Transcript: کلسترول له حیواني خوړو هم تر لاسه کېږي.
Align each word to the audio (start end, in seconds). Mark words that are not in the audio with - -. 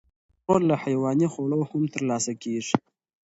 کلسترول 0.45 0.63
له 0.69 0.75
حیواني 0.83 1.27
خوړو 1.33 1.61
هم 1.69 1.83
تر 1.93 2.01
لاسه 2.09 2.31
کېږي. 2.43 2.75